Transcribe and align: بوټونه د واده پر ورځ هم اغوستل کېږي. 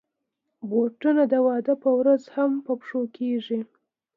بوټونه 0.69 1.23
د 1.31 1.33
واده 1.45 1.73
پر 1.81 1.91
ورځ 1.99 2.23
هم 2.35 2.51
اغوستل 2.71 3.05
کېږي. 3.17 3.59